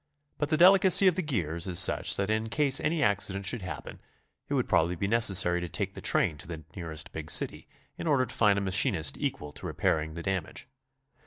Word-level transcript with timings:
But 0.39 0.49
the 0.49 0.57
delicacy 0.57 1.05
of 1.05 1.15
the 1.15 1.21
gears 1.21 1.67
is 1.67 1.77
such 1.77 2.15
that 2.15 2.31
in 2.31 2.49
case 2.49 2.79
any 2.79 3.03
accident 3.03 3.45
should 3.45 3.61
happen, 3.61 4.01
it 4.49 4.55
would 4.55 4.67
probably 4.67 4.95
be 4.95 5.05
necessary 5.07 5.61
to 5.61 5.69
take 5.69 5.93
the 5.93 6.01
train 6.01 6.39
to 6.39 6.47
the 6.47 6.63
nearest 6.75 7.11
big 7.11 7.29
city 7.29 7.67
in 7.99 8.07
order 8.07 8.25
to 8.25 8.33
find 8.33 8.57
a 8.57 8.63
machinist 8.63 9.15
equal 9.19 9.51
to 9.51 9.67
repairing 9.67 10.15
the 10.15 10.23
dam 10.23 10.47
age. 10.47 10.67